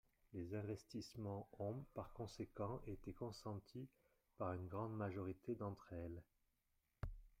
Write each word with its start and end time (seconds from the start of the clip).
Les 0.33 0.55
investissements 0.55 1.47
ont, 1.59 1.85
par 1.93 2.11
conséquent, 2.13 2.81
été 2.87 3.13
consentis 3.13 3.87
par 4.39 4.51
une 4.53 4.67
grande 4.67 4.97
majorité 4.97 5.53
d’entre 5.53 5.93
elles. 5.93 6.23